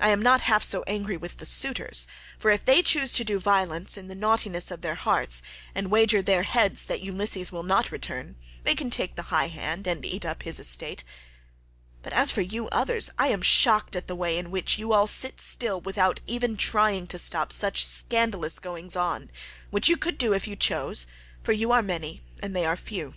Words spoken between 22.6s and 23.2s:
are few."